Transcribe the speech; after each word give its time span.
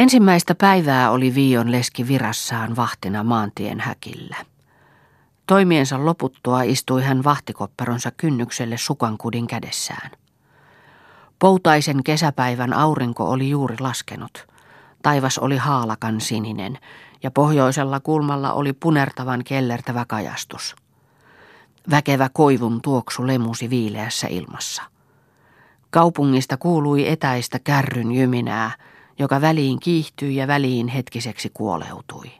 Ensimmäistä 0.00 0.54
päivää 0.54 1.10
oli 1.10 1.34
Viion 1.34 1.72
leski 1.72 2.08
virassaan 2.08 2.76
vahtina 2.76 3.24
maantien 3.24 3.80
häkillä. 3.80 4.36
Toimiensa 5.46 6.04
loputtua 6.04 6.62
istui 6.62 7.02
hän 7.02 7.24
vahtikopperonsa 7.24 8.10
kynnykselle 8.10 8.76
sukankudin 8.76 9.46
kädessään. 9.46 10.10
Poutaisen 11.38 12.02
kesäpäivän 12.04 12.72
aurinko 12.72 13.30
oli 13.30 13.50
juuri 13.50 13.76
laskenut. 13.80 14.46
Taivas 15.02 15.38
oli 15.38 15.56
haalakan 15.56 16.20
sininen 16.20 16.78
ja 17.22 17.30
pohjoisella 17.30 18.00
kulmalla 18.00 18.52
oli 18.52 18.72
punertavan 18.72 19.44
kellertävä 19.44 20.04
kajastus. 20.08 20.76
Väkevä 21.90 22.28
koivun 22.32 22.82
tuoksu 22.82 23.26
lemusi 23.26 23.70
viileässä 23.70 24.26
ilmassa. 24.30 24.82
Kaupungista 25.90 26.56
kuului 26.56 27.08
etäistä 27.08 27.58
kärryn 27.58 28.12
jyminää, 28.12 28.70
joka 29.18 29.40
väliin 29.40 29.80
kiihtyi 29.80 30.36
ja 30.36 30.46
väliin 30.46 30.88
hetkiseksi 30.88 31.50
kuoleutui. 31.54 32.30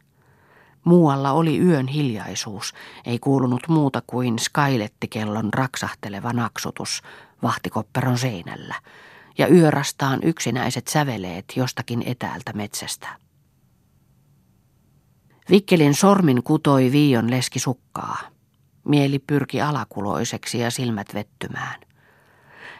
Muualla 0.85 1.33
oli 1.33 1.59
yön 1.59 1.87
hiljaisuus, 1.87 2.75
ei 3.05 3.19
kuulunut 3.19 3.69
muuta 3.69 4.03
kuin 4.07 4.39
skailettikellon 4.39 5.55
raksahteleva 5.55 6.33
naksutus 6.33 7.03
vahtikopperon 7.43 8.19
seinällä 8.19 8.75
ja 9.39 9.49
yörastaan 9.49 10.21
yksinäiset 10.23 10.89
säveleet 10.89 11.45
jostakin 11.57 12.03
etäältä 12.07 12.53
metsästä. 12.53 13.09
Vikkelin 15.51 15.95
sormin 15.95 16.43
kutoi 16.43 16.93
Viion 16.93 17.31
leski 17.31 17.59
sukkaa. 17.59 18.17
Mieli 18.85 19.19
pyrki 19.19 19.61
alakuloiseksi 19.61 20.59
ja 20.59 20.71
silmät 20.71 21.15
vettymään. 21.15 21.81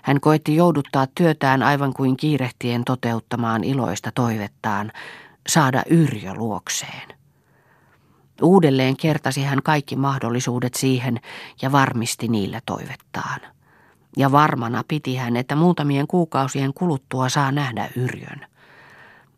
Hän 0.03 0.21
koetti 0.21 0.57
jouduttaa 0.57 1.07
työtään 1.15 1.63
aivan 1.63 1.93
kuin 1.93 2.17
kiirehtien 2.17 2.85
toteuttamaan 2.85 3.65
iloista 3.65 4.13
toivettaan, 4.15 4.93
saada 5.49 5.83
Yrjö 5.91 6.35
luokseen. 6.35 7.09
Uudelleen 8.43 8.97
kertasi 8.97 9.43
hän 9.43 9.63
kaikki 9.63 9.97
mahdollisuudet 9.97 10.75
siihen 10.75 11.21
ja 11.63 11.73
varmisti 11.73 12.29
niillä 12.29 12.61
toivettaan. 12.67 13.41
Ja 14.17 14.33
varmana 14.33 14.85
piti 14.89 15.17
hän, 15.17 15.37
että 15.37 15.57
muutamien 15.57 16.07
kuukausien 16.07 16.75
kuluttua 16.75 17.29
saa 17.29 17.53
nähdä 17.53 17.89
Yrjön. 17.97 18.47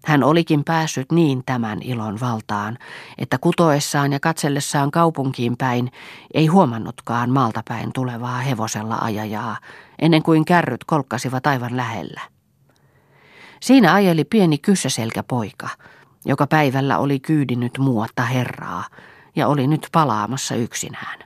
Hän 0.04 0.24
olikin 0.24 0.64
päässyt 0.64 1.12
niin 1.12 1.42
tämän 1.47 1.82
ilon 1.82 2.20
valtaan, 2.20 2.78
että 3.19 3.38
kutoessaan 3.38 4.12
ja 4.12 4.20
katsellessaan 4.20 4.91
kaupunkiin 4.91 5.56
päin 5.56 5.92
ei 6.34 6.47
huomannutkaan 6.47 7.30
maalta 7.30 7.62
päin 7.69 7.92
tulevaa 7.92 8.38
hevosella 8.38 8.98
ajajaa, 9.00 9.56
ennen 10.03 10.22
kuin 10.22 10.45
kärryt 10.45 10.84
kolkkasivat 10.84 11.47
aivan 11.47 11.77
lähellä. 11.77 12.20
Siinä 13.61 13.95
ajeli 13.95 14.25
pieni 14.25 14.59
kyssäselkä 14.59 15.22
poika, 15.22 15.69
joka 16.25 16.47
päivällä 16.47 16.98
oli 16.98 17.20
kyydinyt 17.20 17.78
muuatta 17.78 18.22
herraa 18.22 18.84
ja 19.36 19.48
oli 19.48 19.67
nyt 19.67 19.89
palaamassa 19.92 20.55
yksinään. 20.55 21.19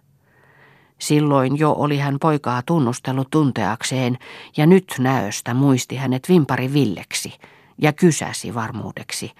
Silloin 0.98 1.58
jo 1.58 1.72
oli 1.72 1.98
hän 1.98 2.16
poikaa 2.20 2.62
tunnustellut 2.62 3.30
tunteakseen 3.30 4.18
ja 4.56 4.66
nyt 4.66 4.94
näöstä 4.98 5.54
muisti 5.54 5.96
hänet 5.96 6.28
vimpari 6.28 6.72
Villeksi– 6.72 7.32
ja 7.78 7.92
kysäsi 7.92 8.54
varmuudeksi. 8.54 9.32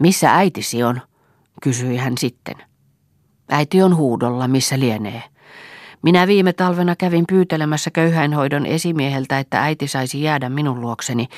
Missä 0.00 0.34
äitisi 0.34 0.82
on? 0.82 1.00
kysyi 1.62 1.96
hän 1.96 2.18
sitten. 2.18 2.54
Äiti 3.48 3.82
on 3.82 3.96
huudolla, 3.96 4.48
missä 4.48 4.78
lienee. 4.78 5.22
Minä 6.02 6.26
viime 6.26 6.52
talvena 6.52 6.96
kävin 6.96 7.24
pyytelemässä 7.28 7.90
köyhäinhoidon 7.90 8.66
esimieheltä, 8.66 9.38
että 9.38 9.62
äiti 9.62 9.88
saisi 9.88 10.22
jäädä 10.22 10.48
minun 10.48 10.80
luokseni, 10.80 11.28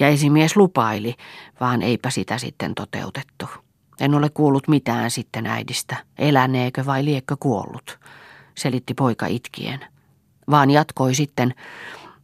ja 0.00 0.08
esimies 0.08 0.56
lupaili, 0.56 1.14
vaan 1.60 1.82
eipä 1.82 2.10
sitä 2.10 2.38
sitten 2.38 2.74
toteutettu. 2.74 3.48
En 4.00 4.14
ole 4.14 4.30
kuullut 4.30 4.68
mitään 4.68 5.10
sitten 5.10 5.46
äidistä, 5.46 5.96
eläneekö 6.18 6.86
vai 6.86 7.04
liekkö 7.04 7.36
kuollut, 7.40 7.98
selitti 8.54 8.94
poika 8.94 9.26
itkien. 9.26 9.80
Vaan 10.50 10.70
jatkoi 10.70 11.14
sitten, 11.14 11.54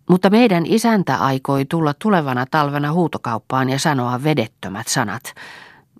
mutta 0.08 0.30
meidän 0.30 0.66
isäntä 0.66 1.16
aikoi 1.16 1.64
tulla 1.64 1.94
tulevana 1.94 2.46
talvena 2.50 2.92
huutokauppaan 2.92 3.68
ja 3.68 3.78
sanoa 3.78 4.24
vedettömät 4.24 4.88
sanat. 4.88 5.34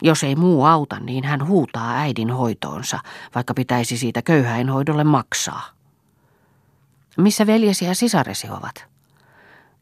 Jos 0.03 0.25
ei 0.25 0.37
muu 0.37 0.65
auta, 0.65 1.01
niin 1.01 1.25
hän 1.25 1.47
huutaa 1.47 1.97
äidin 1.97 2.31
hoitoonsa, 2.31 2.99
vaikka 3.35 3.55
pitäisi 3.55 3.97
siitä 3.97 4.23
köyhäinhoidolle 4.23 5.05
maksaa. 5.05 5.78
Missä 7.19 7.47
veljesi 7.47 7.85
ja 7.85 7.95
sisaresi 7.95 8.51
ovat? 8.51 8.87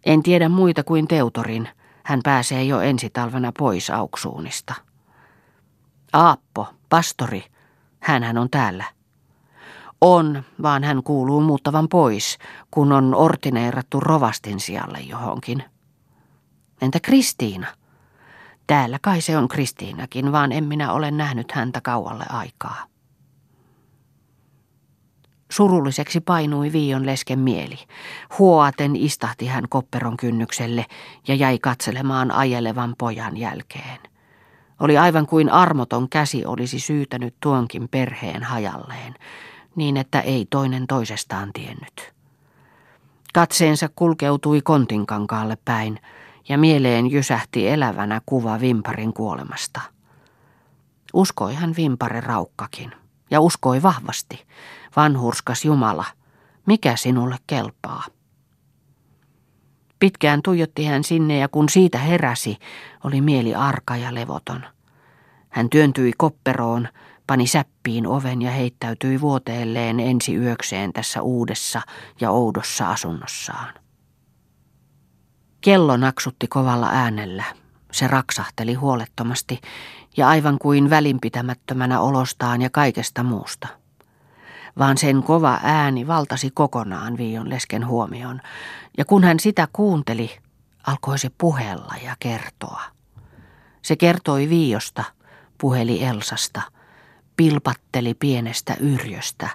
En 0.07 0.23
tiedä 0.23 0.49
muita 0.49 0.85
kuin 0.85 1.09
Teutorin. 1.09 1.69
Hän 2.05 2.21
pääsee 2.25 2.65
jo 2.65 2.81
ensi 2.81 3.11
talvena 3.11 3.53
pois 3.59 3.91
auksuunista. 3.91 4.75
Aappo, 6.13 6.69
pastori, 6.89 7.45
hän 8.01 8.39
on 8.39 8.51
täällä. 8.51 8.85
On, 10.01 10.43
vaan 10.63 10.85
hän 10.85 11.03
kuuluu 11.03 11.41
muuttavan 11.41 11.89
pois, 11.89 12.39
kun 12.71 12.93
on 12.93 13.15
ortineerattu 13.15 14.01
rovastin 14.01 14.61
sijalle 14.61 14.99
johonkin. 15.01 15.65
Entä 16.83 17.01
Kristiina? 17.01 17.67
Täällä 18.67 18.99
kai 19.03 19.21
se 19.21 19.39
on 19.39 19.49
Kristiinakin, 19.49 20.33
vaan 20.33 20.53
en 20.53 20.65
minä 20.65 20.93
ole 20.93 21.11
nähnyt 21.11 21.53
häntä 21.53 21.81
kaualle 21.81 22.25
aikaa. 22.29 22.96
Surulliseksi 25.56 26.21
painui 26.21 26.72
Viion 26.72 27.06
lesken 27.06 27.39
mieli. 27.39 27.78
Huoaten 28.39 28.97
istahti 28.97 29.47
hän 29.47 29.65
kopperon 29.69 30.17
kynnykselle 30.17 30.87
ja 31.28 31.34
jäi 31.34 31.59
katselemaan 31.59 32.31
ajelevan 32.31 32.94
pojan 32.99 33.37
jälkeen. 33.37 33.99
Oli 34.81 34.99
aivan 34.99 35.27
kuin 35.27 35.50
armoton 35.50 36.09
käsi 36.09 36.44
olisi 36.47 36.81
syytänyt 36.81 37.34
tuonkin 37.41 37.89
perheen 37.89 38.43
hajalleen 38.43 39.15
niin 39.77 39.97
että 39.97 40.21
ei 40.21 40.47
toinen 40.50 40.87
toisestaan 40.87 41.53
tiennyt. 41.53 42.12
Katseensa 43.34 43.88
kulkeutui 43.97 44.62
kontinkankaalle 44.62 45.59
päin 45.65 46.00
ja 46.49 46.59
mieleen 46.59 47.11
jysähti 47.11 47.69
elävänä 47.69 48.21
kuva 48.27 48.61
Vimparin 48.61 49.12
kuolemasta. 49.12 49.81
Uskoi 51.15 51.55
hän 51.55 51.75
Vimpare 51.77 52.21
raukkakin 52.21 52.93
ja 53.31 53.41
uskoi 53.41 53.83
vahvasti, 53.83 54.47
vanhurskas 54.97 55.65
Jumala, 55.65 56.05
mikä 56.67 56.97
sinulle 56.97 57.37
kelpaa. 57.47 58.05
Pitkään 59.99 60.43
tuijotti 60.43 60.84
hän 60.84 61.05
sinne 61.05 61.39
ja 61.39 61.49
kun 61.49 61.69
siitä 61.69 61.99
heräsi, 61.99 62.59
oli 63.05 63.21
mieli 63.21 63.55
arka 63.55 63.97
ja 63.97 64.15
levoton. 64.15 64.65
Hän 65.49 65.71
työntyi 65.71 66.12
kopperoon 66.19 66.89
pani 67.27 67.47
säppiin 67.47 68.06
oven 68.06 68.43
ja 68.43 68.51
heittäytyi 68.51 69.21
vuoteelleen 69.21 70.01
ensi 70.01 70.35
yökseen 70.35 70.93
tässä 70.93 71.23
uudessa 71.23 71.83
ja 72.21 72.31
oudossa 72.31 72.91
asunnossaan. 72.91 73.75
Kello 75.61 75.97
naksutti 75.97 76.49
kovalla 76.49 76.89
äänellä. 76.89 77.45
Se 77.93 78.06
raksahteli 78.09 78.75
huolettomasti 78.75 79.61
ja 80.17 80.29
aivan 80.29 80.59
kuin 80.59 80.91
välinpitämättömänä 80.91 82.01
olostaan 82.01 82.62
ja 82.62 82.71
kaikesta 82.71 83.23
muusta. 83.23 83.69
Vaan 84.78 84.98
sen 84.98 85.22
kova 85.22 85.60
ääni 85.62 86.06
valtasi 86.06 86.50
kokonaan 86.54 87.16
Viion 87.16 87.50
lesken 87.50 87.87
huomion, 87.87 88.41
ja 88.98 89.04
kun 89.04 89.25
hän 89.25 89.41
sitä 89.41 89.69
kuunteli, 89.72 90.37
alkoi 90.87 91.19
se 91.19 91.31
puhella 91.38 91.94
ja 92.04 92.16
kertoa. 92.20 92.82
Se 93.82 93.97
kertoi 93.97 94.48
Viiosta, 94.48 95.04
puheli 95.59 96.04
Elsasta– 96.04 96.62
pilpatteli 97.37 98.14
pienestä 98.14 98.76
yrjöstä, 98.81 99.48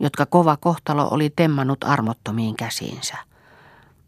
jotka 0.00 0.26
kova 0.26 0.56
kohtalo 0.56 1.08
oli 1.10 1.30
temmannut 1.36 1.84
armottomiin 1.84 2.56
käsiinsä. 2.56 3.16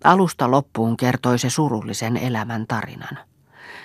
Alusta 0.05 0.51
loppuun 0.51 0.97
kertoi 0.97 1.39
se 1.39 1.51
surullisen 1.51 2.17
elämän 2.17 2.67
tarinan. 2.67 3.19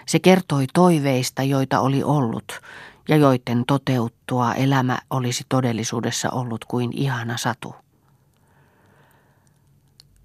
Se 0.05 0.19
kertoi 0.19 0.65
toiveista, 0.73 1.43
joita 1.43 1.79
oli 1.79 2.03
ollut, 2.03 2.61
ja 3.07 3.15
joiden 3.15 3.63
toteuttua 3.67 4.53
elämä 4.53 4.97
olisi 5.09 5.43
todellisuudessa 5.49 6.29
ollut 6.29 6.65
kuin 6.65 6.89
ihana 6.93 7.37
satu. 7.37 7.75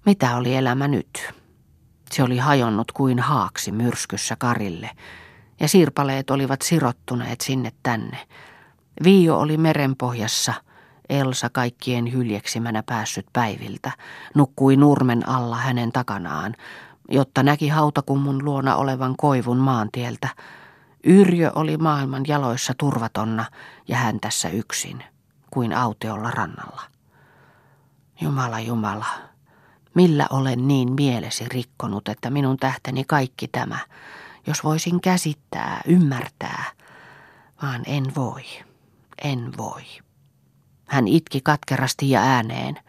Mitä 0.05 0.37
oli 0.37 0.55
elämä 0.55 0.87
nyt? 0.87 1.33
Se 2.11 2.23
oli 2.23 2.37
hajonnut 2.37 2.91
kuin 2.91 3.19
haaksi 3.19 3.71
myrskyssä 3.71 4.35
karille, 4.35 4.89
ja 5.59 5.67
sirpaleet 5.67 6.29
olivat 6.29 6.61
sirottuneet 6.61 7.41
sinne 7.41 7.71
tänne, 7.83 8.17
Viio 9.03 9.39
oli 9.39 9.57
merenpohjassa, 9.57 10.53
Elsa 11.09 11.49
kaikkien 11.49 12.13
hyljeksimänä 12.13 12.83
päässyt 12.83 13.25
päiviltä, 13.33 13.91
nukkui 14.35 14.75
nurmen 14.75 15.29
alla 15.29 15.55
hänen 15.55 15.91
takanaan, 15.91 16.55
jotta 17.09 17.43
näki 17.43 17.67
hautakummun 17.67 18.45
luona 18.45 18.75
olevan 18.75 19.15
koivun 19.17 19.57
maantieltä. 19.57 20.27
Yrjö 21.03 21.51
oli 21.55 21.77
maailman 21.77 22.23
jaloissa 22.27 22.73
turvatonna 22.77 23.45
ja 23.87 23.97
hän 23.97 24.19
tässä 24.19 24.49
yksin, 24.49 25.03
kuin 25.51 25.73
autiolla 25.73 26.31
rannalla. 26.31 26.81
Jumala, 28.21 28.59
Jumala, 28.59 29.05
millä 29.93 30.27
olen 30.29 30.67
niin 30.67 30.93
mielesi 30.93 31.45
rikkonut, 31.49 32.07
että 32.07 32.29
minun 32.29 32.57
tähteni 32.57 33.03
kaikki 33.03 33.47
tämä, 33.47 33.77
jos 34.47 34.63
voisin 34.63 35.01
käsittää, 35.01 35.81
ymmärtää, 35.87 36.63
vaan 37.61 37.81
en 37.85 38.15
voi, 38.15 38.43
en 39.23 39.53
voi. 39.57 39.83
Hän 40.87 41.07
itki 41.07 41.41
katkerasti 41.41 42.09
ja 42.09 42.21
ääneen. 42.21 42.79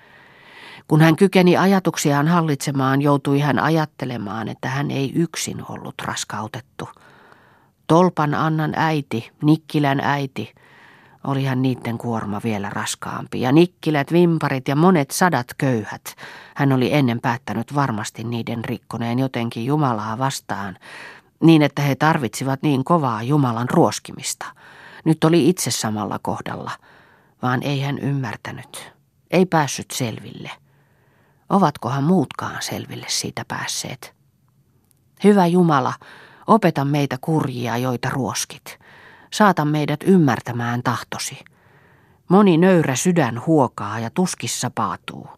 Kun 0.89 1.01
hän 1.01 1.17
kykeni 1.17 1.57
ajatuksiaan 1.57 2.29
hallitsemaan, 2.29 3.03
joutui 3.03 3.41
hän 3.41 3.59
ajattelemaan, 3.59 4.49
että 4.49 4.69
hän 4.69 4.91
ei 4.91 5.13
yksin 5.15 5.63
ollut 5.69 5.95
raskautettu. 6.03 6.89
Tolpan 7.87 8.35
Annan 8.35 8.73
äiti, 8.77 9.31
Nikkilän 9.43 10.01
äiti, 10.01 10.55
olihan 11.25 11.63
niiden 11.63 11.99
kuorma 11.99 12.41
vielä 12.45 12.71
raskaampi. 12.71 13.41
Ja 13.41 13.53
nikkilät, 13.53 14.13
vimparit 14.13 14.69
ja 14.69 14.77
monet 14.77 15.11
sadat 15.11 15.47
köyhät. 15.59 16.15
Hän 16.55 16.73
oli 16.73 16.95
ennen 16.95 17.21
päättänyt 17.21 17.75
varmasti 17.75 18.25
niiden 18.25 18.65
rikkoneen 18.65 19.19
jotenkin 19.19 19.67
Jumalaa 19.67 20.19
vastaan, 20.19 20.77
niin 21.41 21.63
että 21.63 21.83
he 21.83 21.95
tarvitsivat 21.95 22.63
niin 22.63 22.85
kovaa 22.85 23.23
Jumalan 23.23 23.71
ruoskimista. 23.71 24.47
Nyt 25.05 25.25
oli 25.25 25.49
itse 25.49 25.71
samalla 25.71 26.19
kohdalla, 26.23 26.71
vaan 27.43 27.63
ei 27.63 27.81
hän 27.81 27.99
ymmärtänyt, 27.99 28.93
ei 29.31 29.47
päässyt 29.47 29.91
selville. 29.91 30.51
Ovatkohan 31.51 32.05
muutkaan 32.05 32.57
selville 32.61 33.07
siitä 33.09 33.45
päässeet? 33.49 34.15
Hyvä 35.25 35.47
Jumala, 35.47 35.93
opeta 36.47 36.85
meitä 36.85 37.17
kurjia, 37.21 37.77
joita 37.77 38.11
ruoskit. 38.11 38.79
Saata 39.33 39.65
meidät 39.65 40.01
ymmärtämään 40.07 40.83
tahtosi. 40.83 41.45
Moni 42.29 42.57
nöyrä 42.57 42.97
sydän 42.97 43.47
huokaa 43.47 43.99
ja 43.99 44.11
tuskissa 44.11 44.71
paatuu. 44.75 45.29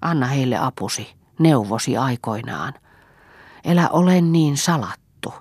Anna 0.00 0.26
heille 0.26 0.56
apusi, 0.56 1.14
neuvosi 1.38 1.96
aikoinaan. 1.96 2.74
Elä 3.64 3.88
ole 3.88 4.20
niin 4.20 4.56
salattu. 4.56 5.34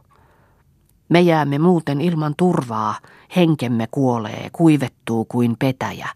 Me 1.09 1.21
jäämme 1.21 1.59
muuten 1.59 2.01
ilman 2.01 2.33
turvaa, 2.38 2.95
henkemme 3.36 3.88
kuolee, 3.92 4.50
kuivettuu 4.54 5.25
kuin 5.25 5.56
petäjä, 5.59 6.09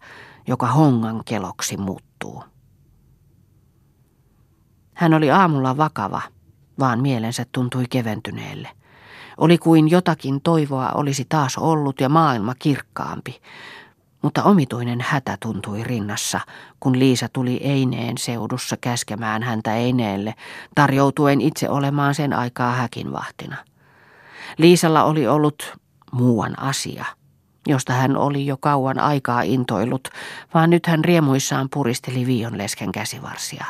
joka 0.46 0.66
hongan 0.66 1.22
keloksi 1.24 1.76
muuttuu. 1.76 2.44
Hän 4.94 5.14
oli 5.14 5.30
aamulla 5.30 5.76
vakava, 5.76 6.22
vaan 6.78 7.00
mielensä 7.00 7.46
tuntui 7.52 7.84
keventyneelle. 7.90 8.81
Oli 9.42 9.58
kuin 9.58 9.90
jotakin 9.90 10.40
toivoa 10.40 10.90
olisi 10.94 11.26
taas 11.28 11.58
ollut 11.58 12.00
ja 12.00 12.08
maailma 12.08 12.54
kirkkaampi. 12.58 13.40
Mutta 14.22 14.42
omituinen 14.42 15.00
hätä 15.00 15.36
tuntui 15.40 15.84
rinnassa, 15.84 16.40
kun 16.80 16.98
Liisa 16.98 17.28
tuli 17.32 17.56
Eineen 17.56 18.18
seudussa 18.18 18.76
käskemään 18.76 19.42
häntä 19.42 19.76
Eineelle, 19.76 20.34
tarjoutuen 20.74 21.40
itse 21.40 21.68
olemaan 21.68 22.14
sen 22.14 22.32
aikaa 22.32 22.72
häkinvahtina. 22.72 23.56
Liisalla 24.58 25.04
oli 25.04 25.26
ollut 25.26 25.78
muuan 26.12 26.58
asia, 26.58 27.04
josta 27.66 27.92
hän 27.92 28.16
oli 28.16 28.46
jo 28.46 28.56
kauan 28.56 28.98
aikaa 28.98 29.42
intoillut, 29.42 30.08
vaan 30.54 30.70
nyt 30.70 30.86
hän 30.86 31.04
riemuissaan 31.04 31.68
puristeli 31.70 32.26
viionlesken 32.26 32.92
käsivarsia. 32.92 33.66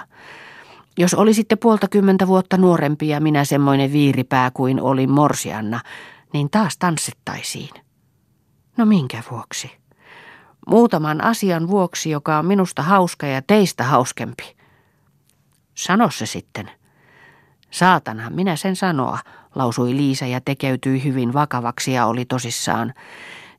Jos 0.99 1.15
olisitte 1.15 1.57
puolta 1.57 1.89
kymmentä 1.89 2.27
vuotta 2.27 2.57
nuorempi 2.57 3.09
ja 3.09 3.21
minä 3.21 3.45
semmoinen 3.45 3.93
viiripää 3.93 4.51
kuin 4.51 4.81
oli 4.81 5.07
Morsianna, 5.07 5.81
niin 6.33 6.51
taas 6.51 6.79
tanssittaisiin. 6.79 7.71
No 8.77 8.85
minkä 8.85 9.23
vuoksi? 9.31 9.71
Muutaman 10.67 11.25
asian 11.25 11.69
vuoksi, 11.69 12.11
joka 12.11 12.39
on 12.39 12.47
minusta 12.47 12.83
hauska 12.83 13.27
ja 13.27 13.43
teistä 13.43 13.85
hauskempi. 13.85 14.57
Sano 15.75 16.11
se 16.11 16.27
sitten. 16.27 16.71
Saatanhan 17.71 18.33
minä 18.33 18.57
sen 18.57 18.77
sanoa, 18.77 19.19
lausui 19.55 19.97
Liisa 19.97 20.27
ja 20.27 20.41
tekeytyi 20.41 21.05
hyvin 21.05 21.33
vakavaksi 21.33 21.93
ja 21.93 22.07
oli 22.07 22.25
tosissaan. 22.25 22.95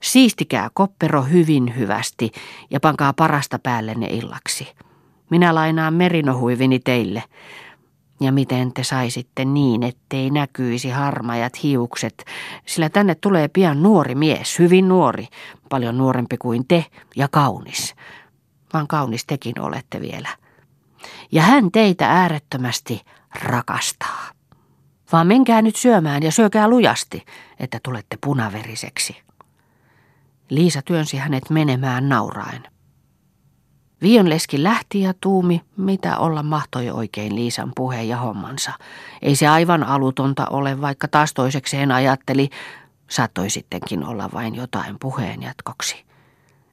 Siistikää 0.03 0.69
koppero 0.73 1.23
hyvin 1.23 1.75
hyvästi 1.77 2.31
ja 2.69 2.79
pankaa 2.79 3.13
parasta 3.13 3.59
päällenne 3.59 4.07
illaksi. 4.07 4.67
Minä 5.33 5.55
lainaan 5.55 5.93
merinohuivini 5.93 6.79
teille. 6.79 7.23
Ja 8.21 8.31
miten 8.31 8.73
te 8.73 8.83
saisitte 8.83 9.45
niin, 9.45 9.83
ettei 9.83 10.29
näkyisi 10.29 10.89
harmajat 10.89 11.63
hiukset, 11.63 12.25
sillä 12.65 12.89
tänne 12.89 13.15
tulee 13.15 13.47
pian 13.47 13.83
nuori 13.83 14.15
mies, 14.15 14.59
hyvin 14.59 14.87
nuori, 14.87 15.27
paljon 15.69 15.97
nuorempi 15.97 16.37
kuin 16.37 16.67
te 16.67 16.85
ja 17.15 17.27
kaunis. 17.27 17.95
Vaan 18.73 18.87
kaunis 18.87 19.25
tekin 19.25 19.61
olette 19.61 20.01
vielä. 20.01 20.29
Ja 21.31 21.41
hän 21.41 21.71
teitä 21.71 22.11
äärettömästi 22.11 23.01
rakastaa. 23.43 24.29
Vaan 25.11 25.27
menkää 25.27 25.61
nyt 25.61 25.75
syömään 25.75 26.23
ja 26.23 26.31
syökää 26.31 26.67
lujasti, 26.67 27.25
että 27.59 27.79
tulette 27.83 28.17
punaveriseksi. 28.23 29.21
Liisa 30.49 30.81
työnsi 30.81 31.17
hänet 31.17 31.49
menemään 31.49 32.09
nauraen. 32.09 32.72
Vionleski 34.03 34.63
lähti 34.63 35.01
ja 35.01 35.13
tuumi, 35.21 35.61
mitä 35.77 36.17
olla 36.17 36.43
mahtoi 36.43 36.89
oikein 36.89 37.35
Liisan 37.35 37.71
puheen 37.75 38.07
ja 38.07 38.17
hommansa. 38.17 38.71
Ei 39.21 39.35
se 39.35 39.47
aivan 39.47 39.83
alutonta 39.83 40.47
ole, 40.47 40.81
vaikka 40.81 41.07
taas 41.07 41.33
toisekseen 41.33 41.91
ajatteli, 41.91 42.49
saattoi 43.09 43.49
sittenkin 43.49 44.05
olla 44.05 44.29
vain 44.33 44.55
jotain 44.55 44.95
puheen 44.99 45.41
jatkoksi. 45.41 46.05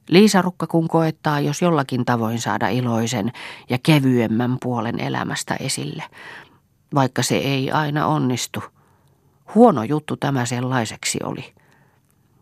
Liisa 0.07 0.41
Rukka 0.41 0.67
kun 0.67 0.87
koettaa, 0.87 1.39
jos 1.39 1.61
jollakin 1.61 2.05
tavoin 2.05 2.41
saada 2.41 2.67
iloisen 2.67 3.31
ja 3.69 3.77
kevyemmän 3.83 4.57
puolen 4.63 4.99
elämästä 4.99 5.55
esille, 5.55 6.03
vaikka 6.93 7.23
se 7.23 7.37
ei 7.37 7.71
aina 7.71 8.07
onnistu. 8.07 8.63
Huono 9.55 9.83
juttu 9.83 10.17
tämä 10.17 10.45
sellaiseksi 10.45 11.19
oli. 11.23 11.53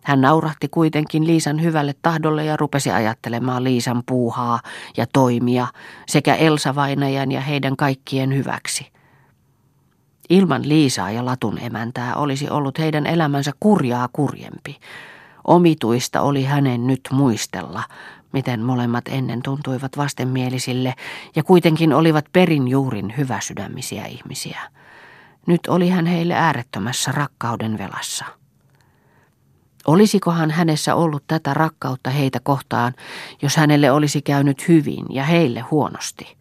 Hän 0.10 0.22
naurahti 0.22 0.68
kuitenkin 0.68 1.28
Liisan 1.28 1.62
hyvälle 1.62 1.96
tahdolle 2.02 2.46
ja 2.46 2.58
rupesi 2.58 2.92
ajattelemaan 2.92 3.64
Liisan 3.64 4.04
puuhaa 4.06 4.60
ja 4.98 5.06
toimia 5.14 5.68
sekä 6.08 6.36
Elsa 6.36 6.76
Vainajan 6.76 7.32
ja 7.32 7.42
heidän 7.42 7.78
kaikkien 7.78 8.36
hyväksi. 8.36 8.92
Ilman 10.30 10.70
Liisaa 10.70 11.12
ja 11.12 11.26
Latun 11.26 11.60
emäntää 11.60 12.16
olisi 12.16 12.50
ollut 12.50 12.80
heidän 12.80 13.06
elämänsä 13.06 13.52
kurjaa 13.60 14.10
kurjempi. 14.14 14.80
Omituista 15.48 16.22
oli 16.22 16.44
hänen 16.44 16.88
nyt 16.88 17.02
muistella, 17.12 17.84
miten 18.34 18.64
molemmat 18.64 19.08
ennen 19.08 19.42
tuntuivat 19.42 19.98
vastenmielisille 19.98 20.94
ja 21.36 21.44
kuitenkin 21.44 21.94
olivat 21.94 22.26
perin 22.34 22.68
juurin 22.68 23.14
hyväsydämisiä 23.18 24.06
ihmisiä. 24.06 24.60
Nyt 25.46 25.62
oli 25.68 25.90
hän 25.90 26.06
heille 26.06 26.34
äärettömässä 26.34 27.12
rakkauden 27.12 27.78
velassa. 27.78 28.39
Olisikohan 29.90 30.52
hänessä 30.52 30.96
ollut 30.96 31.24
tätä 31.28 31.54
rakkautta 31.54 32.10
heitä 32.10 32.40
kohtaan, 32.40 32.94
jos 33.42 33.58
hänelle 33.58 33.92
olisi 33.92 34.22
käynyt 34.22 34.68
hyvin 34.68 35.06
ja 35.10 35.24
heille 35.24 35.60
huonosti? 35.60 36.38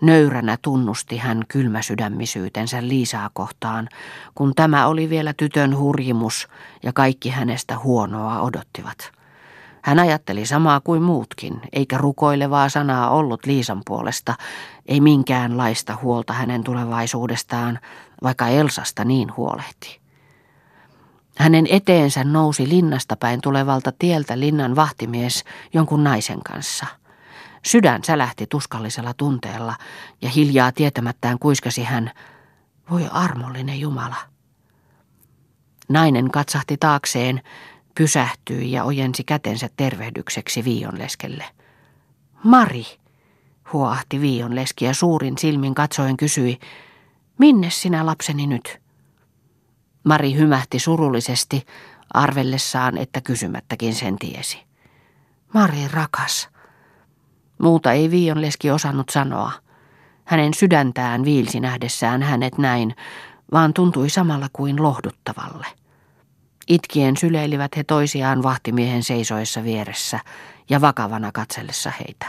Nöyränä 0.00 0.58
tunnusti 0.62 1.16
hän 1.16 1.42
kylmäsydämisyytensä 1.48 2.88
Liisaa 2.88 3.30
kohtaan, 3.32 3.88
kun 4.34 4.52
tämä 4.56 4.86
oli 4.86 5.10
vielä 5.10 5.32
tytön 5.32 5.76
hurjimus 5.76 6.48
ja 6.82 6.92
kaikki 6.92 7.28
hänestä 7.28 7.78
huonoa 7.78 8.40
odottivat. 8.40 9.12
Hän 9.82 9.98
ajatteli 9.98 10.46
samaa 10.46 10.80
kuin 10.80 11.02
muutkin, 11.02 11.60
eikä 11.72 11.98
rukoilevaa 11.98 12.68
sanaa 12.68 13.10
ollut 13.10 13.46
Liisan 13.46 13.82
puolesta, 13.86 14.34
ei 14.86 15.00
minkäänlaista 15.00 15.98
huolta 16.02 16.32
hänen 16.32 16.64
tulevaisuudestaan, 16.64 17.78
vaikka 18.22 18.48
Elsasta 18.48 19.04
niin 19.04 19.36
huolehti. 19.36 20.07
Hänen 21.38 21.66
eteensä 21.70 22.24
nousi 22.24 22.68
linnasta 22.68 23.16
päin 23.16 23.40
tulevalta 23.40 23.92
tieltä 23.98 24.40
linnan 24.40 24.76
vahtimies 24.76 25.44
jonkun 25.74 26.04
naisen 26.04 26.42
kanssa. 26.42 26.86
Sydän 27.64 28.04
sälähti 28.04 28.46
tuskallisella 28.46 29.14
tunteella 29.14 29.74
ja 30.22 30.28
hiljaa 30.28 30.72
tietämättään 30.72 31.38
kuiskasi 31.38 31.84
hän, 31.84 32.10
voi 32.90 33.08
armollinen 33.10 33.80
Jumala. 33.80 34.16
Nainen 35.88 36.30
katsahti 36.30 36.76
taakseen, 36.76 37.40
pysähtyi 37.94 38.72
ja 38.72 38.84
ojensi 38.84 39.24
kätensä 39.24 39.68
tervehdykseksi 39.76 40.64
viionleskelle. 40.64 41.44
Mari, 42.44 42.84
huoahti 43.72 44.20
viionleski 44.20 44.84
ja 44.84 44.94
suurin 44.94 45.38
silmin 45.38 45.74
katsoen 45.74 46.16
kysyi, 46.16 46.58
minne 47.38 47.70
sinä 47.70 48.06
lapseni 48.06 48.46
nyt? 48.46 48.87
Mari 50.08 50.34
hymähti 50.34 50.78
surullisesti, 50.78 51.66
arvellessaan, 52.14 52.98
että 52.98 53.20
kysymättäkin 53.20 53.94
sen 53.94 54.18
tiesi. 54.18 54.64
Mari 55.54 55.88
rakas. 55.92 56.48
Muuta 57.62 57.92
ei 57.92 58.10
Viionleski 58.10 58.70
osannut 58.70 59.08
sanoa. 59.08 59.52
Hänen 60.24 60.54
sydäntään 60.54 61.24
viilsi 61.24 61.60
nähdessään 61.60 62.22
hänet 62.22 62.58
näin, 62.58 62.96
vaan 63.52 63.74
tuntui 63.74 64.10
samalla 64.10 64.46
kuin 64.52 64.82
lohduttavalle. 64.82 65.66
Itkien 66.68 67.16
syleilivät 67.16 67.76
he 67.76 67.84
toisiaan 67.84 68.42
vahtimiehen 68.42 69.02
seisoessa 69.02 69.64
vieressä 69.64 70.20
ja 70.70 70.80
vakavana 70.80 71.32
katsellessa 71.32 71.92
heitä. 72.00 72.26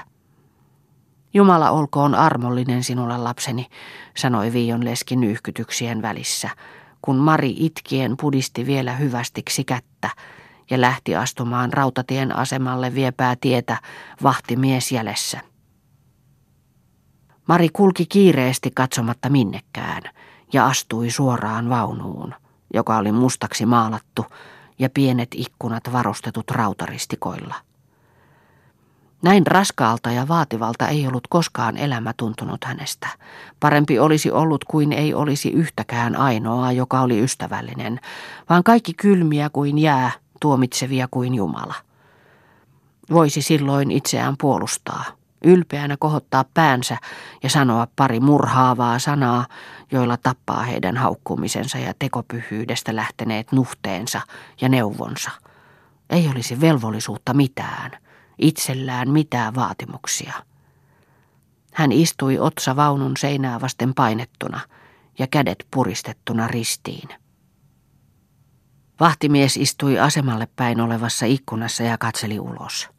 Jumala 1.34 1.72
olkoon 1.72 2.16
armollinen 2.16 2.84
sinulle 2.84 3.18
lapseni, 3.18 3.68
sanoi 4.18 4.54
Viionleski 4.54 5.16
nyyhkytyksien 5.16 6.02
välissä– 6.02 6.50
kun 7.02 7.16
Mari 7.16 7.56
itkien 7.58 8.18
pudisti 8.18 8.66
vielä 8.66 8.94
hyvästiksi 8.94 9.64
kättä 9.64 10.10
ja 10.70 10.82
lähti 10.82 11.16
astumaan 11.16 11.74
rautatien 11.74 12.36
asemalle 12.36 12.96
viepää 12.96 13.36
tietä 13.36 13.78
vahtimies 14.24 14.92
jäljessä. 14.92 15.40
Mari 17.48 17.70
kulki 17.70 18.06
kiireesti 18.06 18.72
katsomatta 18.76 19.30
minnekään 19.30 20.02
ja 20.54 20.66
astui 20.66 21.10
suoraan 21.10 21.70
vaunuun, 21.70 22.36
joka 22.74 22.98
oli 22.98 23.12
mustaksi 23.12 23.66
maalattu 23.66 24.26
ja 24.80 24.90
pienet 24.90 25.30
ikkunat 25.36 25.84
varustetut 25.92 26.52
rautaristikoilla. 26.52 27.69
Näin 29.22 29.48
raskaalta 29.48 30.12
ja 30.12 30.28
vaativalta 30.28 30.88
ei 30.88 31.08
ollut 31.08 31.28
koskaan 31.30 31.78
elämä 31.78 32.14
tuntunut 32.18 32.66
hänestä. 32.66 33.08
Parempi 33.60 34.00
olisi 34.00 34.32
ollut 34.32 34.64
kuin 34.64 34.94
ei 34.94 35.14
olisi 35.14 35.50
yhtäkään 35.50 36.16
ainoaa, 36.16 36.72
joka 36.72 37.02
oli 37.02 37.24
ystävällinen, 37.24 38.00
vaan 38.50 38.64
kaikki 38.64 38.94
kylmiä 38.94 39.50
kuin 39.50 39.78
jää, 39.78 40.12
tuomitsevia 40.42 41.08
kuin 41.12 41.36
Jumala. 41.36 41.76
Voisi 43.12 43.42
silloin 43.42 43.92
itseään 43.92 44.36
puolustaa, 44.38 45.04
ylpeänä 45.44 45.98
kohottaa 46.00 46.46
päänsä 46.54 46.98
ja 47.44 47.50
sanoa 47.50 47.88
pari 47.96 48.20
murhaavaa 48.20 49.00
sanaa, 49.00 49.46
joilla 49.92 50.18
tappaa 50.18 50.64
heidän 50.64 50.98
haukkumisensa 50.98 51.78
ja 51.78 51.94
tekopyhyydestä 52.00 52.96
lähteneet 52.96 53.52
nuhteensa 53.52 54.22
ja 54.62 54.70
neuvonsa. 54.70 55.32
Ei 56.10 56.30
olisi 56.30 56.62
velvollisuutta 56.62 57.34
mitään, 57.34 57.92
itsellään 58.40 59.10
mitään 59.10 59.56
vaatimuksia. 59.56 60.34
Hän 61.74 61.92
istui 61.92 62.40
otsa 62.40 62.76
vaunun 62.76 63.18
seinää 63.18 63.62
vasten 63.62 63.94
painettuna 63.94 64.60
ja 65.20 65.28
kädet 65.28 65.66
puristettuna 65.72 66.48
ristiin. 66.48 67.10
Vahtimies 69.00 69.58
istui 69.58 70.00
asemalle 70.00 70.48
päin 70.56 70.82
olevassa 70.82 71.26
ikkunassa 71.26 71.84
ja 71.84 71.98
katseli 71.98 72.40
ulos. 72.40 72.90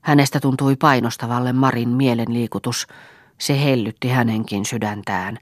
Hänestä 0.00 0.40
tuntui 0.40 0.76
painostavalle 0.76 1.52
Marin 1.52 1.88
mielenliikutus. 1.88 2.86
Se 3.38 3.64
hellytti 3.64 4.08
hänenkin 4.08 4.64
sydäntään, 4.64 5.38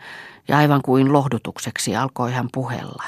ja 0.48 0.58
aivan 0.58 0.82
kuin 0.82 1.12
lohdutukseksi 1.12 1.96
alkoi 1.96 2.32
hän 2.32 2.48
puhella. 2.54 3.04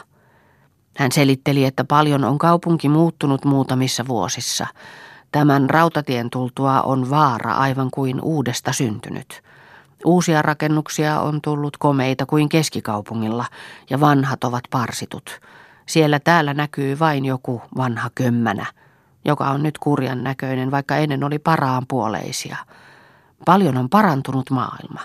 Hän 0.96 1.12
selitteli, 1.12 1.64
että 1.64 1.84
paljon 1.84 2.24
on 2.24 2.38
kaupunki 2.38 2.88
muuttunut 2.88 3.44
muutamissa 3.44 4.06
vuosissa. 4.08 4.66
Tämän 5.32 5.70
rautatien 5.70 6.30
tultua 6.30 6.82
on 6.82 7.10
vaara 7.10 7.54
aivan 7.54 7.90
kuin 7.90 8.20
uudesta 8.22 8.72
syntynyt. 8.72 9.42
Uusia 10.04 10.42
rakennuksia 10.42 11.20
on 11.20 11.40
tullut 11.42 11.76
komeita 11.76 12.26
kuin 12.26 12.48
keskikaupungilla, 12.48 13.44
ja 13.90 14.00
vanhat 14.00 14.44
ovat 14.44 14.64
parsitut. 14.70 15.40
Siellä 15.86 16.20
täällä 16.20 16.54
näkyy 16.54 16.98
vain 16.98 17.24
joku 17.24 17.62
vanha 17.76 18.10
kömmänä– 18.14 18.66
joka 19.24 19.50
on 19.50 19.62
nyt 19.62 19.78
kurjan 19.78 20.24
näköinen, 20.24 20.70
vaikka 20.70 20.96
ennen 20.96 21.24
oli 21.24 21.38
paraan 21.38 21.86
puoleisia. 21.88 22.56
Paljon 23.44 23.76
on 23.76 23.88
parantunut 23.88 24.50
maailma. 24.50 25.00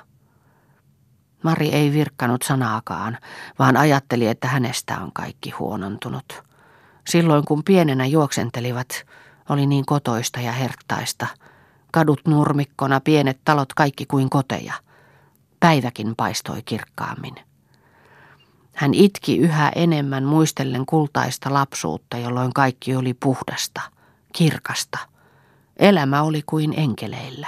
Mari 1.43 1.69
ei 1.69 1.93
virkkanut 1.93 2.41
sanaakaan, 2.41 3.17
vaan 3.59 3.77
ajatteli, 3.77 4.27
että 4.27 4.47
hänestä 4.47 4.99
on 4.99 5.11
kaikki 5.13 5.49
huonontunut. 5.49 6.43
Silloin 7.07 7.45
kun 7.45 7.63
pienenä 7.63 8.05
juoksentelivat, 8.05 9.05
oli 9.49 9.65
niin 9.65 9.85
kotoista 9.85 10.39
ja 10.39 10.51
herttaista. 10.51 11.27
Kadut 11.91 12.21
nurmikkona, 12.27 12.99
pienet 12.99 13.39
talot 13.45 13.73
kaikki 13.73 14.05
kuin 14.05 14.29
koteja. 14.29 14.73
Päiväkin 15.59 16.15
paistoi 16.15 16.61
kirkkaammin. 16.61 17.35
Hän 18.75 18.93
itki 18.93 19.37
yhä 19.37 19.71
enemmän 19.75 20.23
muistellen 20.23 20.85
kultaista 20.85 21.53
lapsuutta, 21.53 22.17
jolloin 22.17 22.53
kaikki 22.53 22.95
oli 22.95 23.13
puhdasta– 23.13 23.81
kirkasta. 24.33 24.97
Elämä 25.77 26.23
oli 26.23 26.43
kuin 26.45 26.73
enkeleillä. 26.77 27.47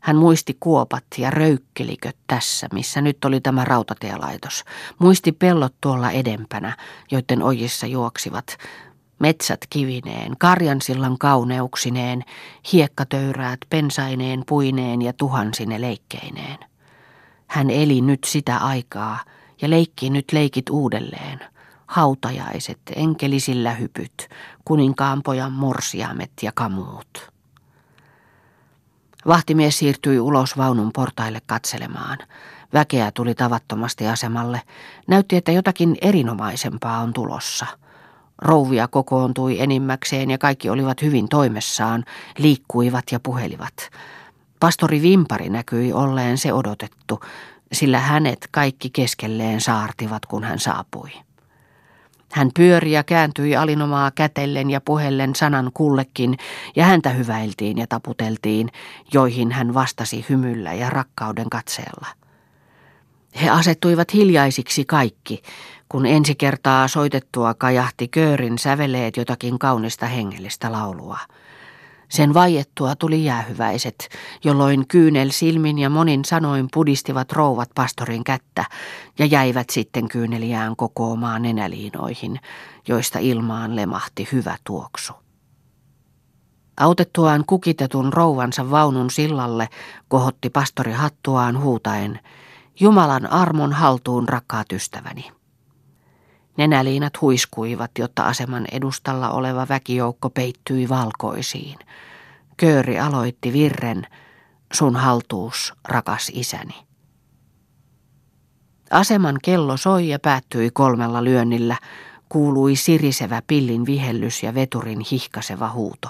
Hän 0.00 0.16
muisti 0.16 0.56
kuopat 0.60 1.04
ja 1.18 1.30
röykkeliköt 1.30 2.16
tässä, 2.26 2.68
missä 2.72 3.00
nyt 3.00 3.24
oli 3.24 3.40
tämä 3.40 3.64
rautatielaitos. 3.64 4.64
Muisti 4.98 5.32
pellot 5.32 5.74
tuolla 5.80 6.10
edempänä, 6.10 6.76
joiden 7.10 7.42
ojissa 7.42 7.86
juoksivat. 7.86 8.58
Metsät 9.18 9.60
kivineen, 9.70 10.36
karjansillan 10.38 11.18
kauneuksineen, 11.18 12.24
hiekkatöyräät 12.72 13.60
pensaineen, 13.70 14.42
puineen 14.48 15.02
ja 15.02 15.12
tuhansine 15.12 15.80
leikkeineen. 15.80 16.58
Hän 17.46 17.70
eli 17.70 18.00
nyt 18.00 18.24
sitä 18.24 18.56
aikaa 18.56 19.18
ja 19.62 19.70
leikki 19.70 20.10
nyt 20.10 20.32
leikit 20.32 20.70
uudelleen– 20.70 21.40
hautajaiset, 21.88 22.78
enkelisillä 22.96 23.74
hypyt, 23.74 24.28
kuninkaan 24.64 25.22
pojan 25.22 25.52
morsiamet 25.52 26.32
ja 26.42 26.52
kamuut. 26.54 27.32
Vahtimies 29.26 29.78
siirtyi 29.78 30.20
ulos 30.20 30.56
vaunun 30.56 30.90
portaille 30.92 31.40
katselemaan. 31.46 32.18
Väkeä 32.72 33.10
tuli 33.10 33.34
tavattomasti 33.34 34.06
asemalle. 34.06 34.62
Näytti, 35.06 35.36
että 35.36 35.52
jotakin 35.52 35.96
erinomaisempaa 36.00 36.98
on 36.98 37.12
tulossa. 37.12 37.66
Rouvia 38.38 38.88
kokoontui 38.88 39.60
enimmäkseen 39.60 40.30
ja 40.30 40.38
kaikki 40.38 40.70
olivat 40.70 41.02
hyvin 41.02 41.28
toimessaan, 41.28 42.04
liikkuivat 42.38 43.04
ja 43.12 43.20
puhelivat. 43.20 43.90
Pastori 44.60 45.02
Vimpari 45.02 45.48
näkyi 45.48 45.92
olleen 45.92 46.38
se 46.38 46.52
odotettu, 46.52 47.20
sillä 47.72 47.98
hänet 47.98 48.48
kaikki 48.50 48.90
keskelleen 48.90 49.60
saartivat, 49.60 50.26
kun 50.26 50.44
hän 50.44 50.58
saapui. 50.58 51.10
Hän 52.32 52.50
pyöri 52.56 52.92
ja 52.92 53.04
kääntyi 53.04 53.56
alinomaa 53.56 54.10
kätellen 54.10 54.70
ja 54.70 54.80
puheellen 54.80 55.34
sanan 55.34 55.70
kullekin, 55.74 56.36
ja 56.76 56.84
häntä 56.84 57.10
hyväiltiin 57.10 57.78
ja 57.78 57.86
taputeltiin, 57.86 58.68
joihin 59.12 59.52
hän 59.52 59.74
vastasi 59.74 60.26
hymyllä 60.28 60.74
ja 60.74 60.90
rakkauden 60.90 61.50
katseella. 61.50 62.06
He 63.42 63.50
asettuivat 63.50 64.14
hiljaisiksi 64.14 64.84
kaikki, 64.84 65.42
kun 65.88 66.06
ensi 66.06 66.34
kertaa 66.34 66.88
soitettua 66.88 67.54
kajahti 67.54 68.08
köörin 68.08 68.58
säveleet 68.58 69.16
jotakin 69.16 69.58
kaunista 69.58 70.06
hengellistä 70.06 70.72
laulua. 70.72 71.18
Sen 72.08 72.34
vaiettua 72.34 72.96
tuli 72.96 73.24
jäähyväiset, 73.24 74.08
jolloin 74.44 74.88
kyynel 74.88 75.30
silmin 75.30 75.78
ja 75.78 75.90
monin 75.90 76.24
sanoin 76.24 76.68
pudistivat 76.74 77.32
rouvat 77.32 77.70
pastorin 77.74 78.24
kättä 78.24 78.64
ja 79.18 79.26
jäivät 79.26 79.70
sitten 79.70 80.08
kyyneliään 80.08 80.76
kokoomaan 80.76 81.42
nenäliinoihin, 81.42 82.40
joista 82.88 83.18
ilmaan 83.18 83.76
lemahti 83.76 84.28
hyvä 84.32 84.56
tuoksu. 84.64 85.12
Autettuaan 86.80 87.44
kukitetun 87.46 88.12
rouvansa 88.12 88.70
vaunun 88.70 89.10
sillalle, 89.10 89.68
kohotti 90.08 90.50
pastori 90.50 90.92
hattuaan 90.92 91.62
huutaen, 91.62 92.20
Jumalan 92.80 93.32
armon 93.32 93.72
haltuun 93.72 94.28
rakkaat 94.28 94.72
ystäväni. 94.72 95.37
Nenäliinat 96.58 97.20
huiskuivat, 97.20 97.90
jotta 97.98 98.22
aseman 98.22 98.66
edustalla 98.72 99.30
oleva 99.30 99.66
väkijoukko 99.68 100.30
peittyi 100.30 100.88
valkoisiin. 100.88 101.78
Kööri 102.56 102.98
aloitti 102.98 103.52
virren, 103.52 104.06
sun 104.72 104.96
haltuus, 104.96 105.74
rakas 105.88 106.30
isäni. 106.34 106.74
Aseman 108.90 109.38
kello 109.42 109.76
soi 109.76 110.08
ja 110.08 110.18
päättyi 110.18 110.70
kolmella 110.70 111.24
lyönnillä, 111.24 111.76
kuului 112.28 112.76
sirisevä 112.76 113.42
pillin 113.46 113.86
vihellys 113.86 114.42
ja 114.42 114.54
veturin 114.54 115.00
hihkaseva 115.10 115.70
huuto. 115.70 116.08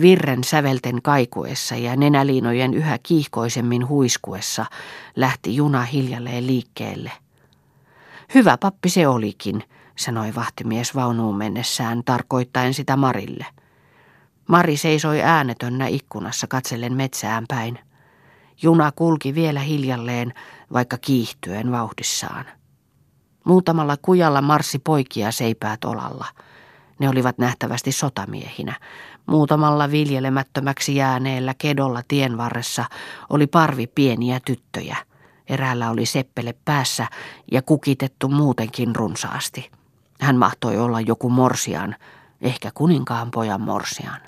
Virren 0.00 0.44
sävelten 0.44 1.02
kaikuessa 1.02 1.76
ja 1.76 1.96
nenäliinojen 1.96 2.74
yhä 2.74 2.98
kiihkoisemmin 3.02 3.88
huiskuessa 3.88 4.66
lähti 5.16 5.56
juna 5.56 5.82
hiljalleen 5.82 6.46
liikkeelle. 6.46 7.12
Hyvä 8.34 8.58
pappi 8.58 8.88
se 8.88 9.08
olikin, 9.08 9.64
sanoi 9.96 10.34
vahtimies 10.34 10.94
vaunuun 10.94 11.36
mennessään 11.36 12.02
tarkoittaen 12.04 12.74
sitä 12.74 12.96
Marille. 12.96 13.46
Mari 14.48 14.76
seisoi 14.76 15.22
äänetönnä 15.22 15.86
ikkunassa 15.86 16.46
katsellen 16.46 16.96
metsään 16.96 17.44
päin. 17.48 17.78
Juna 18.62 18.92
kulki 18.92 19.34
vielä 19.34 19.60
hiljalleen, 19.60 20.34
vaikka 20.72 20.98
kiihtyen 20.98 21.72
vauhdissaan. 21.72 22.44
Muutamalla 23.44 23.96
kujalla 24.02 24.42
marssi 24.42 24.78
poikia 24.78 25.30
seipäät 25.30 25.84
olalla. 25.84 26.26
Ne 26.98 27.08
olivat 27.08 27.38
nähtävästi 27.38 27.92
sotamiehinä. 27.92 28.74
Muutamalla 29.26 29.90
viljelemättömäksi 29.90 30.96
jääneellä 30.96 31.54
kedolla 31.58 32.02
tien 32.08 32.38
varressa 32.38 32.84
oli 33.30 33.46
parvi 33.46 33.86
pieniä 33.86 34.40
tyttöjä– 34.44 34.96
Eräällä 35.52 35.90
oli 35.90 36.06
seppele 36.06 36.54
päässä 36.64 37.06
ja 37.52 37.62
kukitettu 37.62 38.28
muutenkin 38.28 38.96
runsaasti. 38.96 39.70
Hän 40.20 40.36
mahtoi 40.36 40.78
olla 40.78 41.00
joku 41.00 41.30
morsian, 41.30 41.96
ehkä 42.40 42.70
kuninkaan 42.74 43.30
pojan 43.30 43.60
morsian. 43.60 44.20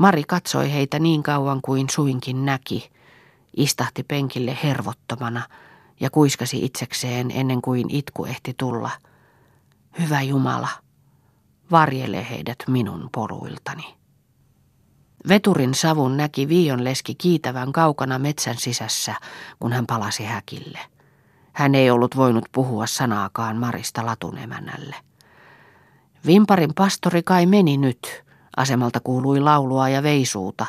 Mari 0.00 0.24
katsoi 0.24 0.72
heitä 0.72 0.98
niin 0.98 1.22
kauan 1.22 1.60
kuin 1.62 1.90
suinkin 1.90 2.44
näki, 2.44 2.90
istahti 3.56 4.02
penkille 4.02 4.58
hervottomana 4.62 5.42
ja 6.00 6.10
kuiskasi 6.10 6.64
itsekseen 6.64 7.30
ennen 7.30 7.62
kuin 7.62 7.90
itku 7.90 8.24
ehti 8.24 8.54
tulla. 8.58 8.90
Hyvä 9.98 10.22
Jumala, 10.22 10.68
varjele 11.70 12.30
heidät 12.30 12.58
minun 12.68 13.08
poruiltani. 13.12 13.95
Veturin 15.28 15.74
savun 15.74 16.16
näki 16.16 16.48
Viionleski 16.48 17.14
kiitävän 17.14 17.72
kaukana 17.72 18.18
metsän 18.18 18.56
sisässä, 18.58 19.14
kun 19.60 19.72
hän 19.72 19.86
palasi 19.86 20.24
häkille. 20.24 20.78
Hän 21.52 21.74
ei 21.74 21.90
ollut 21.90 22.16
voinut 22.16 22.44
puhua 22.52 22.86
sanaakaan 22.86 23.56
Marista 23.56 24.06
latunemännälle. 24.06 24.96
Vimparin 26.26 26.74
pastori 26.74 27.22
kai 27.22 27.46
meni 27.46 27.76
nyt, 27.76 28.24
asemalta 28.56 29.00
kuului 29.00 29.40
laulua 29.40 29.88
ja 29.88 30.02
veisuuta, 30.02 30.66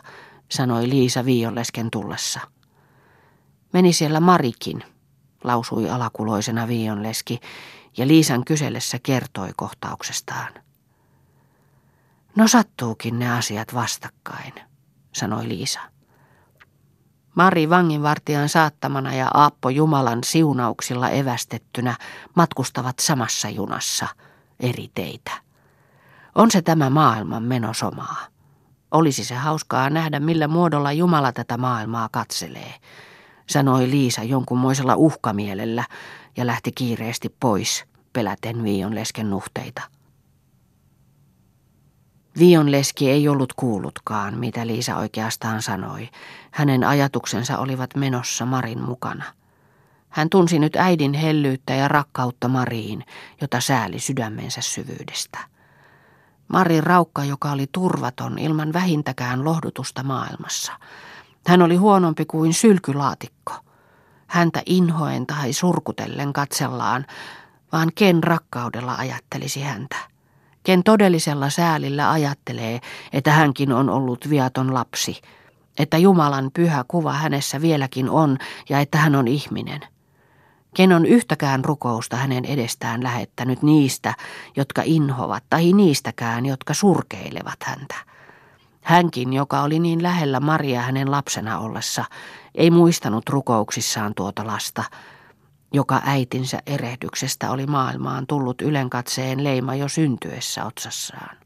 sanoi 0.52 0.90
Liisa 0.90 1.26
Viionlesken 1.26 1.92
tullessa. 1.92 2.40
Meni 3.74 3.94
siellä 3.94 4.20
Marikin, 4.20 4.84
lausui 5.44 5.90
alakuloisena 5.90 6.68
Viionleski, 6.68 7.40
ja 7.98 8.08
Liisan 8.08 8.46
kysellessä 8.46 9.00
kertoi 9.04 9.50
kohtauksestaan. 9.56 10.67
No 12.38 12.48
sattuukin 12.48 13.20
ne 13.20 13.32
asiat 13.32 13.74
vastakkain, 13.74 14.54
sanoi 15.14 15.48
Liisa. 15.48 15.80
Mari 17.36 17.70
vanginvartijan 17.70 18.50
saattamana 18.50 19.16
ja 19.16 19.28
Aappo 19.34 19.70
Jumalan 19.70 20.24
siunauksilla 20.24 21.10
evästettynä 21.10 21.98
matkustavat 22.36 23.00
samassa 23.00 23.50
junassa 23.50 24.08
eri 24.60 24.88
teitä. 24.96 25.32
On 26.36 26.52
se 26.52 26.62
tämä 26.62 26.90
maailman 26.90 27.44
menosomaa. 27.44 28.28
Olisi 28.92 29.24
se 29.24 29.36
hauskaa 29.36 29.90
nähdä, 29.90 30.20
millä 30.20 30.48
muodolla 30.48 30.92
Jumala 30.92 31.32
tätä 31.32 31.58
maailmaa 31.58 32.10
katselee, 32.12 32.74
sanoi 33.50 33.90
Liisa 33.90 34.24
jonkunmoisella 34.24 34.96
uhkamielellä 34.96 35.84
ja 36.38 36.48
lähti 36.48 36.72
kiireesti 36.72 37.36
pois, 37.40 37.86
peläten 38.14 38.64
Viion 38.64 38.96
lesken 38.96 39.30
nuhteita. 39.30 39.97
Vion 42.40 42.72
leski 42.72 43.10
ei 43.10 43.28
ollut 43.28 43.54
kuullutkaan, 43.54 44.38
mitä 44.38 44.68
Liisa 44.68 44.96
oikeastaan 44.96 45.62
sanoi. 45.62 46.10
Hänen 46.52 46.84
ajatuksensa 46.84 47.58
olivat 47.58 47.96
menossa 47.96 48.46
Marin 48.46 48.82
mukana. 48.82 49.24
Hän 50.10 50.30
tunsi 50.30 50.60
nyt 50.60 50.76
äidin 50.76 51.14
hellyyttä 51.14 51.74
ja 51.74 51.88
rakkautta 51.88 52.48
Mariin, 52.48 53.06
jota 53.42 53.62
sääli 53.62 54.00
sydämensä 54.00 54.62
syvyydestä. 54.62 55.40
Marin 56.48 56.84
raukka, 56.84 57.24
joka 57.24 57.52
oli 57.52 57.68
turvaton 57.72 58.40
ilman 58.40 58.74
vähintäkään 58.74 59.46
lohdutusta 59.46 60.04
maailmassa. 60.04 60.72
Hän 61.48 61.62
oli 61.62 61.76
huonompi 61.76 62.26
kuin 62.26 62.54
sylkylaatikko. 62.54 63.54
Häntä 64.28 64.62
inhoen 64.66 65.26
tai 65.28 65.54
surkutellen 65.54 66.34
katsellaan, 66.34 67.06
vaan 67.72 67.92
ken 67.96 68.24
rakkaudella 68.24 68.96
ajattelisi 68.96 69.62
häntä 69.62 70.17
ken 70.68 70.84
todellisella 70.84 71.50
säälillä 71.50 72.12
ajattelee, 72.12 72.80
että 73.14 73.32
hänkin 73.32 73.72
on 73.72 73.90
ollut 73.90 74.30
viaton 74.30 74.74
lapsi, 74.74 75.22
että 75.80 75.98
Jumalan 75.98 76.52
pyhä 76.54 76.86
kuva 76.88 77.14
hänessä 77.14 77.62
vieläkin 77.62 78.10
on 78.10 78.38
ja 78.70 78.80
että 78.80 78.98
hän 78.98 79.16
on 79.16 79.28
ihminen. 79.28 79.82
Ken 80.76 80.94
on 80.94 81.06
yhtäkään 81.06 81.66
rukousta 81.66 82.16
hänen 82.16 82.46
edestään 82.46 83.04
lähettänyt 83.04 83.62
niistä, 83.62 84.14
jotka 84.56 84.82
inhovat, 84.86 85.44
tai 85.50 85.74
niistäkään, 85.74 86.46
jotka 86.46 86.74
surkeilevat 86.74 87.64
häntä. 87.64 87.96
Hänkin, 88.82 89.34
joka 89.34 89.62
oli 89.62 89.80
niin 89.80 90.04
lähellä 90.04 90.40
Maria 90.40 90.82
hänen 90.82 91.12
lapsena 91.12 91.60
ollessa, 91.60 92.06
ei 92.56 92.72
muistanut 92.72 93.30
rukouksissaan 93.30 94.14
tuota 94.16 94.48
lasta, 94.48 94.84
joka 95.74 96.02
äitinsä 96.06 96.60
erehdyksestä 96.66 97.52
oli 97.52 97.66
maailmaan 97.66 98.28
tullut 98.28 98.62
ylenkatseen 98.62 99.44
leima 99.44 99.76
jo 99.76 99.88
syntyessä 99.90 100.66
otsassaan. 100.66 101.38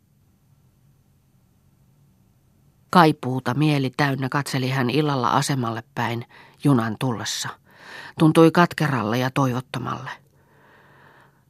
Kaipuuta 2.89 3.53
mieli 3.53 3.91
täynnä 3.97 4.29
katseli 4.29 4.69
hän 4.69 4.89
illalla 4.89 5.29
asemalle 5.29 5.83
päin 5.95 6.25
junan 6.63 6.95
tullessa. 6.99 7.49
Tuntui 8.19 8.51
katkeralle 8.51 9.17
ja 9.17 9.31
toivottomalle. 9.33 10.09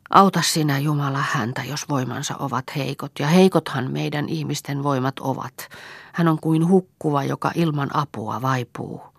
Auta 0.09 0.41
sinä 0.41 0.79
Jumala 0.79 1.23
häntä, 1.29 1.63
jos 1.63 1.89
voimansa 1.89 2.35
ovat 2.39 2.63
heikot, 2.75 3.11
ja 3.19 3.27
heikothan 3.27 3.91
meidän 3.91 4.29
ihmisten 4.29 4.83
voimat 4.83 5.19
ovat. 5.19 5.69
Hän 6.13 6.27
on 6.27 6.39
kuin 6.39 6.67
hukkuva, 6.67 7.23
joka 7.23 7.51
ilman 7.55 7.89
apua 7.93 8.41
vaipuu. 8.41 9.10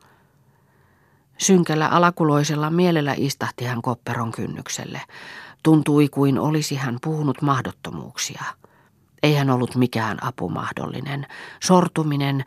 Synkällä 1.38 1.88
alakuloisella 1.88 2.70
mielellä 2.70 3.14
istahti 3.16 3.64
hän 3.64 3.82
kopperon 3.82 4.32
kynnykselle. 4.32 5.00
Tuntui 5.62 6.08
kuin 6.08 6.38
olisi 6.38 6.74
hän 6.74 6.98
puhunut 7.02 7.42
mahdottomuuksia. 7.42 8.42
Ei 9.22 9.34
hän 9.34 9.50
ollut 9.50 9.76
mikään 9.76 10.24
apu 10.24 10.48
mahdollinen. 10.48 11.26
Sortuminen, 11.62 12.44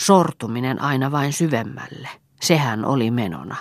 sortuminen 0.00 0.82
aina 0.82 1.10
vain 1.10 1.32
syvemmälle. 1.32 2.08
Sehän 2.40 2.84
oli 2.84 3.10
menona. 3.10 3.56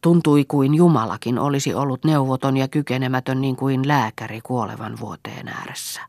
Tuntui 0.00 0.44
kuin 0.48 0.74
Jumalakin 0.74 1.38
olisi 1.38 1.74
ollut 1.74 2.04
neuvoton 2.04 2.56
ja 2.56 2.68
kykenemätön 2.68 3.40
niin 3.40 3.56
kuin 3.56 3.88
lääkäri 3.88 4.40
kuolevan 4.40 5.00
vuoteen 5.00 5.48
ääressä. 5.48 6.00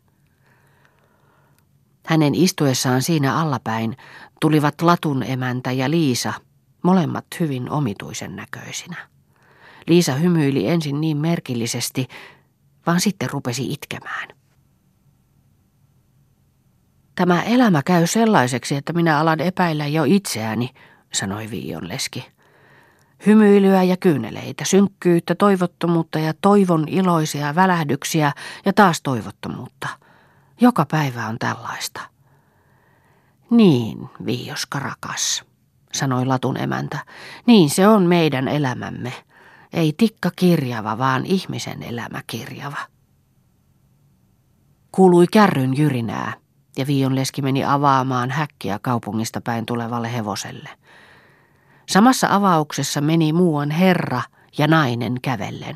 Hänen 2.06 2.36
istuessaan 2.36 3.02
siinä 3.02 3.36
allapäin 3.36 3.98
tulivat 4.42 4.82
latun 4.82 5.24
emäntä 5.24 5.72
ja 5.72 5.90
Liisa– 5.90 6.34
molemmat 6.82 7.26
hyvin 7.40 7.70
omituisen 7.70 8.36
näköisinä. 8.36 8.96
Liisa 9.88 10.14
hymyili 10.14 10.68
ensin 10.68 11.02
niin 11.02 11.18
merkillisesti, 11.18 12.08
vaan 12.86 13.02
sitten 13.02 13.30
rupesi 13.30 13.74
itkemään. 13.74 14.28
Tämä 17.16 17.44
elämä 17.44 17.82
käy 17.86 18.08
sellaiseksi, 18.08 18.76
että 18.76 18.94
minä 18.94 19.20
alan 19.20 19.40
epäillä 19.40 19.88
jo 19.88 20.04
itseäni, 20.04 20.70
sanoi 21.14 21.52
Viion 21.52 21.88
leski. 21.88 22.26
Hymyilyä 23.26 23.84
ja 23.84 23.98
kyyneleitä, 23.98 24.66
synkkyyttä, 24.66 25.36
toivottomuutta 25.36 26.20
ja 26.20 26.34
toivon 26.42 26.88
iloisia 26.88 27.56
välähdyksiä 27.56 28.32
ja 28.66 28.74
taas 28.74 29.02
toivottomuutta. 29.02 29.88
Joka 30.62 30.86
päivä 30.86 31.28
on 31.28 31.40
tällaista. 31.40 32.02
Niin, 33.50 34.10
Viioska 34.26 34.80
rakas 34.80 35.49
sanoi 35.94 36.26
latun 36.26 36.58
emäntä. 36.58 37.00
Niin 37.46 37.70
se 37.70 37.88
on 37.88 38.04
meidän 38.04 38.48
elämämme. 38.48 39.14
Ei 39.74 39.94
tikka 39.98 40.32
kirjava, 40.36 40.98
vaan 40.98 41.26
ihmisen 41.26 41.84
elämä 41.84 42.22
kirjava. 42.28 42.78
Kuului 44.92 45.26
kärryn 45.32 45.78
jyrinää, 45.78 46.34
ja 46.78 46.88
Viion 46.88 47.16
leski 47.16 47.42
meni 47.42 47.66
avaamaan 47.66 48.32
häkkiä 48.32 48.80
kaupungista 48.82 49.42
päin 49.42 49.66
tulevalle 49.66 50.14
hevoselle. 50.14 50.70
Samassa 51.90 52.28
avauksessa 52.32 53.02
meni 53.02 53.34
muuan 53.34 53.72
herra 53.72 54.22
ja 54.58 54.68
nainen 54.68 55.16
kävellen. 55.22 55.76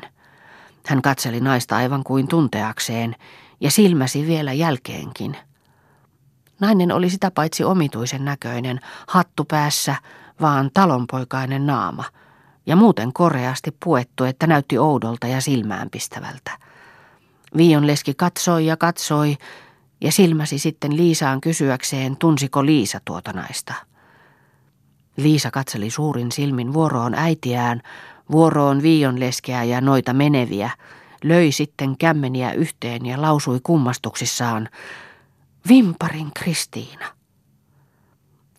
Hän 0.86 1.02
katseli 1.02 1.40
naista 1.40 1.76
aivan 1.76 2.04
kuin 2.04 2.28
tunteakseen, 2.28 3.16
ja 3.60 3.70
silmäsi 3.70 4.26
vielä 4.26 4.52
jälkeenkin– 4.52 5.36
Nainen 6.60 6.92
oli 6.92 7.10
sitä 7.10 7.30
paitsi 7.30 7.64
omituisen 7.64 8.24
näköinen, 8.24 8.80
hattu 9.08 9.44
päässä, 9.44 9.96
vaan 10.40 10.70
talonpoikainen 10.74 11.66
naama, 11.66 12.04
ja 12.66 12.76
muuten 12.76 13.12
koreasti 13.12 13.76
puettu, 13.84 14.24
että 14.24 14.46
näytti 14.46 14.78
oudolta 14.78 15.26
ja 15.26 15.40
silmäänpistävältä. 15.40 16.50
Viion 17.56 17.86
leski 17.86 18.14
katsoi 18.14 18.66
ja 18.66 18.76
katsoi, 18.76 19.36
ja 20.00 20.12
silmäsi 20.12 20.58
sitten 20.58 20.96
Liisaan 20.96 21.40
kysyäkseen, 21.40 22.16
tunsiko 22.16 22.66
Liisa 22.66 23.00
tuota 23.04 23.32
naista. 23.32 23.74
Liisa 25.16 25.50
katseli 25.50 25.90
suurin 25.90 26.32
silmin 26.32 26.72
vuoroon 26.72 27.14
äitiään, 27.14 27.80
vuoroon 28.30 28.82
viion 28.82 29.20
leskeä 29.20 29.64
ja 29.64 29.80
noita 29.80 30.12
meneviä, 30.12 30.70
löi 31.24 31.52
sitten 31.52 31.96
kämmeniä 31.98 32.52
yhteen 32.52 33.06
ja 33.06 33.22
lausui 33.22 33.60
kummastuksissaan, 33.62 34.68
Vimparin 35.68 36.30
Kristiina. 36.36 37.06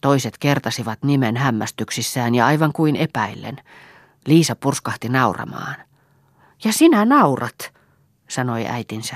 Toiset 0.02 0.38
kertasivat 0.38 1.04
nimen 1.04 1.38
hämmästyksissään 1.38 2.36
ja 2.36 2.46
aivan 2.46 2.74
kuin 2.74 2.96
epäillen. 2.96 3.58
Liisa 4.28 4.56
purskahti 4.56 5.10
nauramaan. 5.10 5.76
Ja 6.64 6.74
sinä 6.74 7.06
naurat, 7.06 7.74
sanoi 8.28 8.68
äitinsä. 8.68 9.16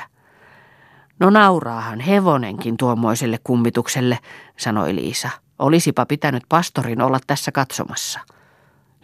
No 1.20 1.30
nauraahan 1.30 2.00
hevonenkin 2.00 2.78
tuommoiselle 2.78 3.40
kummitukselle, 3.44 4.20
sanoi 4.58 4.96
Liisa. 4.96 5.30
Olisipa 5.60 6.06
pitänyt 6.06 6.44
pastorin 6.50 7.02
olla 7.02 7.20
tässä 7.28 7.52
katsomassa. 7.52 8.20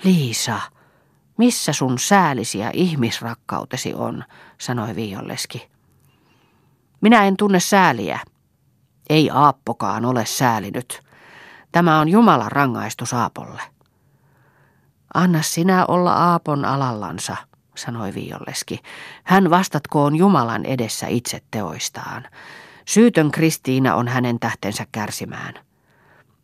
Liisa, 0.04 0.60
missä 1.38 1.74
sun 1.74 2.00
säälisi 2.00 2.60
ja 2.60 2.72
ihmisrakkautesi 2.74 3.94
on, 3.94 4.24
sanoi 4.58 4.96
Viionleski. 4.96 5.70
Minä 7.02 7.26
en 7.26 7.38
tunne 7.38 7.60
sääliä, 7.60 8.20
ei 9.10 9.30
Aappokaan 9.34 10.06
ole 10.06 10.26
säälinyt. 10.26 11.02
Tämä 11.72 12.00
on 12.00 12.10
Jumalan 12.10 12.52
rangaistus 12.52 13.14
Aapolle. 13.14 13.62
Anna 15.14 15.42
sinä 15.42 15.86
olla 15.86 16.14
Aapon 16.14 16.66
alallansa, 16.66 17.38
sanoi 17.76 18.14
Violleski. 18.14 18.80
Hän 19.24 19.50
vastatkoon 19.50 20.16
Jumalan 20.16 20.66
edessä 20.66 21.08
itse 21.08 21.42
teoistaan. 21.52 22.24
Syytön 22.86 23.32
Kristiina 23.32 23.96
on 23.96 24.08
hänen 24.08 24.40
tähtensä 24.40 24.86
kärsimään. 24.92 25.54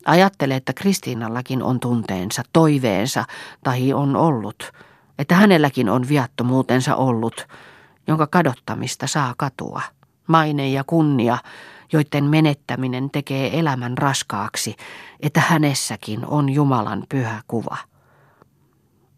Ajattele, 0.05 0.55
että 0.55 0.73
Kristiinallakin 0.73 1.63
on 1.63 1.79
tunteensa, 1.79 2.43
toiveensa, 2.53 3.25
tai 3.63 3.93
on 3.93 4.15
ollut, 4.15 4.71
että 5.19 5.35
hänelläkin 5.35 5.89
on 5.89 6.07
viattomuutensa 6.07 6.95
ollut, 6.95 7.47
jonka 8.07 8.27
kadottamista 8.27 9.07
saa 9.07 9.33
katua. 9.37 9.81
Maine 10.27 10.69
ja 10.69 10.83
kunnia, 10.83 11.37
joiden 11.93 12.23
menettäminen 12.23 13.09
tekee 13.09 13.59
elämän 13.59 13.97
raskaaksi, 13.97 14.75
että 15.19 15.39
hänessäkin 15.39 16.25
on 16.25 16.49
Jumalan 16.49 17.03
pyhä 17.09 17.41
kuva. 17.47 17.77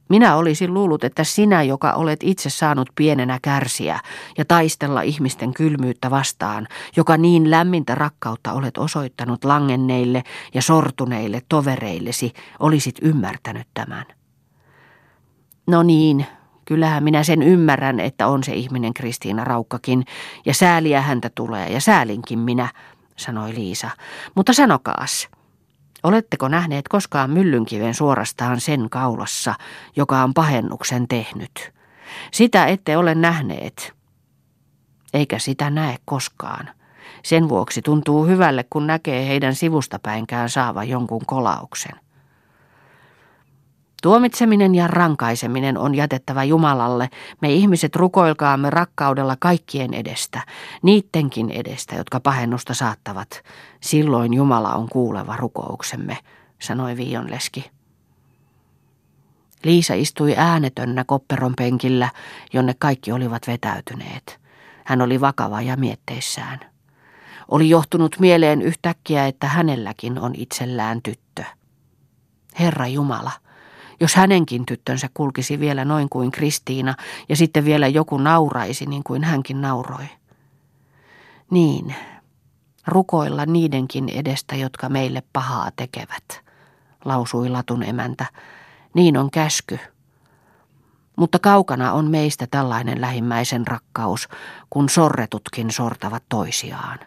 Minä 0.10 0.36
olisin 0.36 0.74
luullut, 0.74 1.04
että 1.04 1.24
sinä, 1.24 1.64
joka 1.64 1.94
olet 1.94 2.20
itse 2.24 2.50
saanut 2.50 2.90
pienenä 2.96 3.40
kärsiä 3.42 4.00
ja 4.38 4.46
taistella 4.46 5.02
ihmisten 5.02 5.54
kylmyyttä 5.54 6.12
vastaan, 6.12 6.68
joka 6.96 7.18
niin 7.18 7.52
lämmintä 7.52 7.96
rakkautta 7.96 8.54
olet 8.54 8.78
osoittanut 8.78 9.46
langenneille 9.46 10.24
ja 10.54 10.62
sortuneille 10.62 11.42
tovereillesi, 11.50 12.34
olisit 12.60 12.96
ymmärtänyt 13.02 13.68
tämän. 13.74 14.06
No 15.68 15.84
niin, 15.84 16.26
kyllähän 16.66 17.04
minä 17.04 17.24
sen 17.24 17.44
ymmärrän, 17.44 18.00
että 18.00 18.28
on 18.28 18.44
se 18.44 18.54
ihminen 18.54 18.94
Kristiina 18.94 19.44
Raukkakin, 19.44 20.06
ja 20.46 20.54
sääliä 20.54 21.02
häntä 21.02 21.30
tulee, 21.36 21.70
ja 21.70 21.82
säälinkin 21.82 22.40
minä, 22.40 22.70
sanoi 23.16 23.56
Liisa. 23.56 23.90
Mutta 24.36 24.54
sanokaas, 24.54 25.28
Oletteko 26.04 26.48
nähneet 26.48 26.88
koskaan 26.88 27.30
myllynkiven 27.30 27.94
suorastaan 27.94 28.62
sen 28.62 28.90
kaulassa, 28.90 29.56
joka 29.96 30.24
on 30.24 30.34
pahennuksen 30.34 31.08
tehnyt? 31.08 31.72
Sitä 32.32 32.66
ette 32.66 32.98
ole 32.98 33.16
nähneet. 33.16 33.94
Eikä 35.14 35.40
sitä 35.40 35.70
näe 35.70 35.98
koskaan. 36.06 36.70
Sen 37.24 37.50
vuoksi 37.50 37.82
tuntuu 37.82 38.26
hyvälle, 38.26 38.66
kun 38.70 38.88
näkee 38.88 39.28
heidän 39.28 39.56
sivustapäinkään 39.56 40.50
saava 40.50 40.84
jonkun 40.84 41.26
kolauksen. 41.26 42.03
Tuomitseminen 44.04 44.76
ja 44.76 44.88
rankaiseminen 44.88 45.78
on 45.78 45.96
jätettävä 45.96 46.44
Jumalalle. 46.44 47.10
Me 47.42 47.52
ihmiset 47.52 47.96
rukoilkaamme 47.96 48.70
rakkaudella 48.70 49.36
kaikkien 49.40 49.94
edestä, 49.94 50.42
niittenkin 50.82 51.50
edestä, 51.50 51.96
jotka 51.96 52.20
pahennusta 52.20 52.74
saattavat. 52.74 53.44
Silloin 53.82 54.34
Jumala 54.34 54.74
on 54.74 54.90
kuuleva 54.90 55.38
rukouksemme, 55.38 56.18
sanoi 56.62 56.98
Viionleski. 56.98 57.72
Liisa 59.64 59.94
istui 59.94 60.34
äänetönnä 60.38 61.04
kopperon 61.04 61.54
penkillä, 61.58 62.10
jonne 62.54 62.76
kaikki 62.80 63.12
olivat 63.12 63.48
vetäytyneet. 63.48 64.40
Hän 64.86 65.02
oli 65.02 65.22
vakava 65.22 65.62
ja 65.62 65.76
mietteissään. 65.76 66.60
Oli 67.48 67.70
johtunut 67.70 68.16
mieleen 68.20 68.62
yhtäkkiä, 68.62 69.28
että 69.28 69.48
hänelläkin 69.48 70.20
on 70.20 70.34
itsellään 70.38 71.02
tyttö. 71.02 71.44
Herra 72.60 72.88
Jumala, 72.88 73.32
jos 74.04 74.16
hänenkin 74.16 74.66
tyttönsä 74.66 75.10
kulkisi 75.14 75.60
vielä 75.60 75.86
noin 75.86 76.10
kuin 76.10 76.32
Kristiina 76.32 76.96
ja 77.30 77.36
sitten 77.36 77.66
vielä 77.66 77.88
joku 77.88 78.18
nauraisi 78.18 78.86
niin 78.86 79.04
kuin 79.04 79.24
hänkin 79.24 79.62
nauroi. 79.62 80.06
Niin, 81.52 81.96
rukoilla 82.88 83.46
niidenkin 83.46 84.10
edestä, 84.10 84.56
jotka 84.56 84.90
meille 84.90 85.24
pahaa 85.34 85.72
tekevät, 85.76 86.42
lausui 87.06 87.50
Latun 87.50 87.84
emäntä. 87.84 88.26
Niin 88.94 89.18
on 89.18 89.32
käsky. 89.32 89.80
Mutta 91.16 91.40
kaukana 91.40 91.94
on 91.94 92.12
meistä 92.12 92.48
tällainen 92.52 93.02
lähimmäisen 93.02 93.68
rakkaus, 93.68 94.28
kun 94.70 94.90
sorretutkin 94.90 95.72
sortavat 95.72 96.24
toisiaan. 96.30 97.00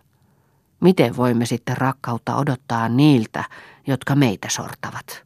Miten 0.81 1.17
voimme 1.17 1.47
sitten 1.47 1.77
rakkautta 1.77 2.37
odottaa 2.37 2.89
niiltä, 2.89 3.45
jotka 3.87 4.15
meitä 4.15 4.49
sortavat? 4.51 5.26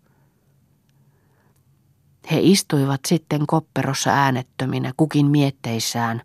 He 2.30 2.38
istuivat 2.40 3.00
sitten 3.06 3.46
kopperossa 3.46 4.11
äänettöminä 4.11 4.92
kukin 4.96 5.26
mietteissään, 5.26 6.22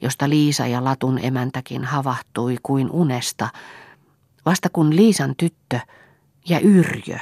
josta 0.00 0.28
Liisa 0.28 0.66
ja 0.66 0.84
Latun 0.84 1.18
emäntäkin 1.22 1.84
havahtui 1.84 2.56
kuin 2.62 2.90
unesta, 2.90 3.48
vasta 4.46 4.68
kun 4.72 4.96
Liisan 4.96 5.34
tyttö 5.36 5.80
ja 6.48 6.60
Yrjö 6.60 7.18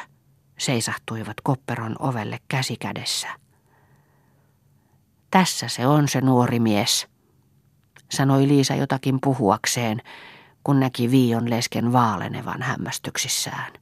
seisahtuivat 0.59 1.37
kopperon 1.42 1.96
ovelle 1.98 2.38
käsikädessä. 2.48 3.28
Tässä 5.30 5.68
se 5.68 5.87
on 5.87 6.09
se 6.09 6.20
nuori 6.20 6.61
mies, 6.61 7.06
sanoi 8.11 8.48
Liisa 8.48 8.74
jotakin 8.74 9.18
puhuakseen, 9.20 10.02
kun 10.64 10.80
näki 10.80 11.11
Viion 11.11 11.50
lesken 11.50 11.92
vaalenevan 11.92 12.62
hämmästyksissään. 12.62 13.72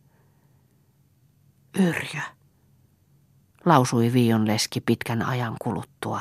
Yrjö 1.79 2.21
lausui 3.69 4.13
Vion 4.13 4.47
leski 4.47 4.81
pitkän 4.81 5.23
ajan 5.23 5.57
kuluttua 5.63 6.21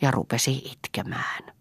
ja 0.00 0.10
rupesi 0.10 0.56
itkemään. 0.56 1.52